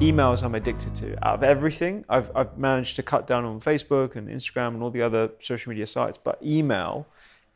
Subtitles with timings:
[0.00, 1.26] emails I'm addicted to.
[1.26, 4.90] Out of everything, I've, I've managed to cut down on Facebook and Instagram and all
[4.90, 7.08] the other social media sites, but email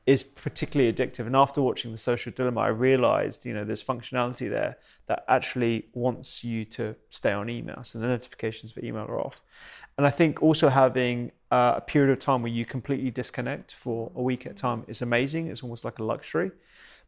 [0.07, 1.27] is particularly addictive.
[1.27, 4.77] And after watching The Social Dilemma, I realized, you know, there's functionality there
[5.07, 7.85] that actually wants you to stay on email.
[7.85, 9.41] So the notifications for email are off.
[9.97, 14.11] And I think also having uh, a period of time where you completely disconnect for
[14.17, 15.47] a week at a time is amazing.
[15.47, 16.51] It's almost like a luxury.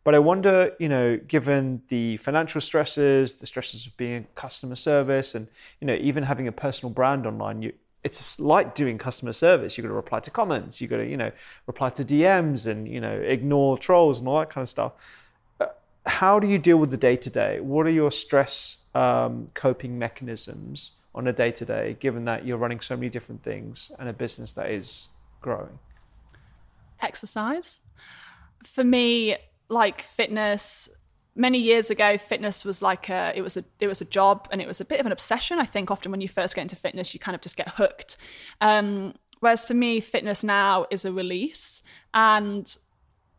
[0.05, 4.77] But I wonder, you know, given the financial stresses, the stresses of being in customer
[4.77, 5.49] service, and
[5.81, 7.73] you know, even having a personal brand online, you,
[8.05, 9.79] it's like doing customer service.
[9.79, 11.33] You've got to reply to comments, you've got to, you know,
[11.67, 14.93] reply to DMs, and you know, ignore trolls and all that kind of stuff.
[15.59, 15.67] Uh,
[16.05, 17.61] how do you deal with the day to day?
[17.61, 22.59] What are your stress um, coping mechanisms on a day to day, given that you're
[22.59, 25.09] running so many different things and a business that is
[25.41, 25.79] growing?
[27.01, 27.81] Exercise.
[28.63, 29.37] For me,
[29.75, 30.89] like fitness
[31.37, 34.63] many years ago fitness was like a it was a it was a job and
[34.63, 35.59] it was a bit of an obsession.
[35.59, 38.17] I think often when you first get into fitness you kind of just get hooked.
[38.61, 41.83] Um, whereas for me fitness now is a release.
[42.15, 42.75] And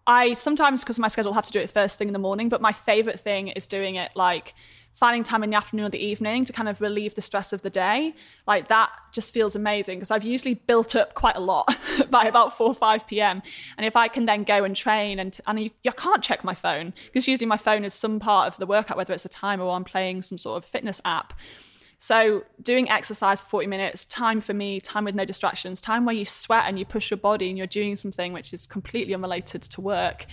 [0.08, 2.62] i sometimes because my schedule have to do it first thing in the morning but
[2.62, 4.54] my favorite thing is doing it like
[4.96, 7.62] finding time in the afternoon or the evening to kind of relieve the stress of
[7.62, 8.16] the day,
[8.48, 11.76] like that just feels amazing because I've usually built up quite a lot
[12.10, 13.44] by about 4 or 5 p.m.
[13.78, 16.94] And if I can then go and train and, and you, can't check my phone
[17.06, 19.76] because usually my phone is some part of the workout, whether it's a timer or
[19.76, 21.34] I'm playing some sort of fitness app.
[21.98, 26.14] So, doing exercise for 40 minutes, time for me, time with no distractions, time where
[26.14, 29.64] you sweat and you push your body and you're doing something which is completely unrelated
[29.64, 30.26] to work.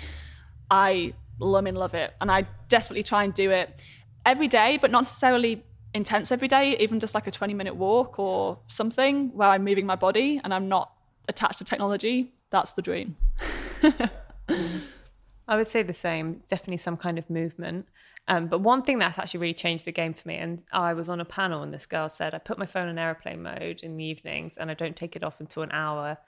[0.70, 2.12] I love and love it.
[2.20, 3.80] And I desperately try and do it
[4.24, 8.18] every day, but not necessarily intense every day, even just like a 20 minute walk
[8.18, 10.92] or something where I'm moving my body and I'm not
[11.28, 13.16] attached to technology, that's the dream.
[15.48, 16.42] I would say the same.
[16.48, 17.86] Definitely some kind of movement.
[18.28, 21.08] Um, but one thing that's actually really changed the game for me, and I was
[21.08, 23.96] on a panel and this girl said, I put my phone in airplane mode in
[23.96, 26.18] the evenings and I don't take it off until an hour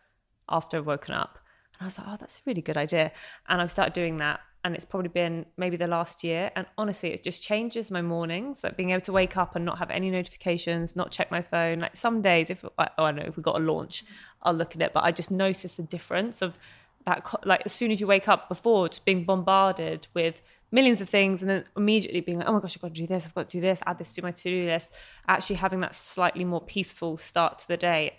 [0.49, 1.39] after I've woken up.
[1.75, 3.13] And I was like, oh, that's a really good idea.
[3.49, 7.13] And I've started doing that and it's probably been maybe the last year and honestly
[7.13, 10.11] it just changes my mornings like being able to wake up and not have any
[10.11, 11.81] notifications not check my phone.
[11.81, 14.05] Like some days if oh, I don't know if we got a launch
[14.43, 16.59] I'll look at it but I just notice the difference of
[17.05, 20.41] that like as soon as you wake up before just being bombarded with
[20.73, 23.07] millions of things and then immediately being like oh my gosh I've got to do
[23.07, 24.95] this I've got to do this add this to my to-do list.
[25.29, 28.15] Actually having that slightly more peaceful start to the day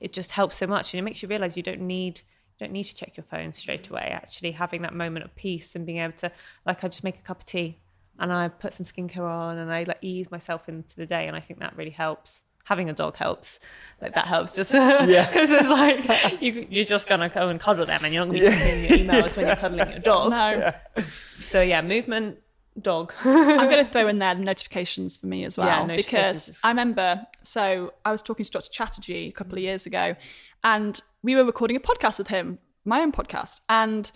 [0.00, 2.22] it just helps so much and it makes you realize you don't need
[2.58, 4.10] you don't need to check your phone straight away.
[4.12, 6.30] Actually, having that moment of peace and being able to,
[6.66, 7.78] like, I just make a cup of tea
[8.18, 11.26] and I put some skincare on and I like ease myself into the day.
[11.26, 12.42] And I think that really helps.
[12.64, 13.60] Having a dog helps.
[14.00, 15.26] Like that helps just yeah.
[15.26, 18.42] because it's like you, you're just gonna go and cuddle them and you're not gonna
[18.42, 20.30] be checking your emails when you're cuddling your dog.
[20.30, 20.50] No.
[20.50, 21.04] Yeah.
[21.42, 22.38] So yeah, movement,
[22.80, 23.12] dog.
[23.24, 26.68] I'm going to throw in there the notifications for me as well yeah, because I
[26.68, 27.26] remember.
[27.42, 28.70] So I was talking to Dr.
[28.70, 30.16] Chatterjee a couple of years ago,
[30.62, 34.12] and we were recording a podcast with him, my own podcast, and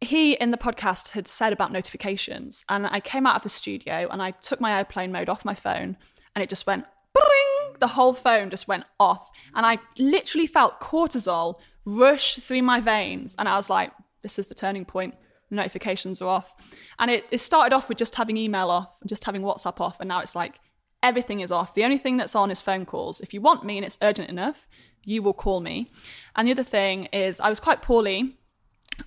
[0.00, 4.08] he in the podcast had said about notifications, and I came out of the studio
[4.10, 5.98] and I took my airplane mode off my phone,
[6.34, 9.30] and it just went bring, the whole phone just went off.
[9.54, 13.34] And I literally felt cortisol rush through my veins.
[13.38, 13.92] And I was like,
[14.22, 15.14] this is the turning point.
[15.50, 16.54] Notifications are off.
[16.98, 20.00] And it, it started off with just having email off, just having WhatsApp off.
[20.00, 20.60] And now it's like
[21.02, 21.74] everything is off.
[21.74, 23.20] The only thing that's on is phone calls.
[23.20, 24.68] If you want me and it's urgent enough,
[25.04, 25.90] you will call me.
[26.36, 28.36] And the other thing is, I was quite poorly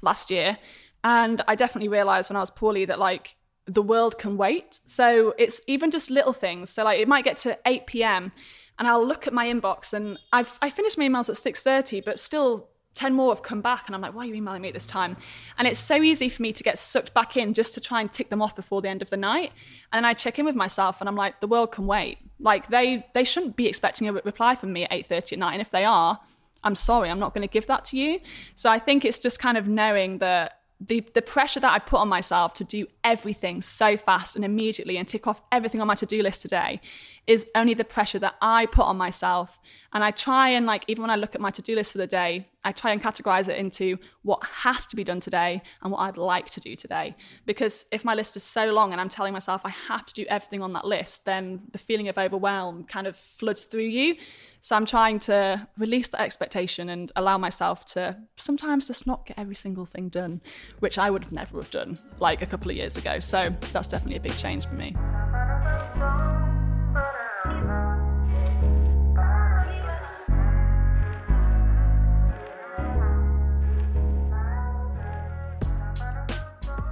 [0.02, 0.58] last year.
[1.04, 3.36] And I definitely realized when I was poorly that like
[3.66, 4.80] the world can wait.
[4.86, 6.70] So it's even just little things.
[6.70, 8.32] So like it might get to 8 p.m.
[8.78, 12.20] and I'll look at my inbox and I've I finished my emails at 6:30, but
[12.20, 14.74] still 10 more have come back and I'm like, why are you emailing me at
[14.74, 15.18] this time?
[15.58, 18.12] And it's so easy for me to get sucked back in just to try and
[18.12, 19.52] tick them off before the end of the night.
[19.94, 22.18] And I check in with myself and I'm like, the world can wait.
[22.40, 25.54] Like they they shouldn't be expecting a reply from me at 8:30 at night.
[25.54, 26.20] And if they are,
[26.64, 28.20] I'm sorry, I'm not going to give that to you.
[28.56, 32.00] So I think it's just kind of knowing that the the pressure that I put
[32.00, 35.96] on myself to do everything so fast and immediately and tick off everything on my
[35.96, 36.82] to-do list today
[37.28, 39.60] is only the pressure that I put on myself.
[39.94, 42.08] And I try and like even when I look at my to-do list for the
[42.08, 46.00] day, I try and categorize it into what has to be done today and what
[46.00, 47.16] I'd like to do today.
[47.46, 50.25] Because if my list is so long and I'm telling myself I have to do
[50.30, 54.16] everything on that list, then the feeling of overwhelm kind of floods through you.
[54.62, 59.40] So I'm trying to release that expectation and allow myself to sometimes just not get
[59.40, 60.42] every single thing done,
[60.80, 63.19] which I would have never have done like a couple of years ago.
[63.19, 64.96] So that's definitely a big change for me.